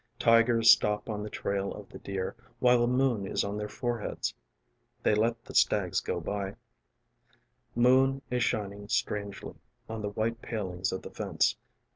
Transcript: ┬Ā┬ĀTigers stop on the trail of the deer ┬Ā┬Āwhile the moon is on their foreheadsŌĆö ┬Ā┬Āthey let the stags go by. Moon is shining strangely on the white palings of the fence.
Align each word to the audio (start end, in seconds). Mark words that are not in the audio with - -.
┬Ā┬ĀTigers 0.19 0.65
stop 0.65 1.07
on 1.11 1.21
the 1.21 1.29
trail 1.29 1.71
of 1.75 1.87
the 1.89 1.99
deer 1.99 2.35
┬Ā┬Āwhile 2.59 2.79
the 2.81 2.87
moon 2.87 3.27
is 3.27 3.43
on 3.43 3.55
their 3.57 3.67
foreheadsŌĆö 3.67 4.33
┬Ā┬Āthey 5.05 5.15
let 5.19 5.45
the 5.45 5.53
stags 5.53 5.99
go 5.99 6.19
by. 6.19 6.55
Moon 7.75 8.23
is 8.31 8.43
shining 8.43 8.87
strangely 8.87 9.53
on 9.87 10.01
the 10.01 10.09
white 10.09 10.41
palings 10.41 10.91
of 10.91 11.03
the 11.03 11.11
fence. 11.11 11.55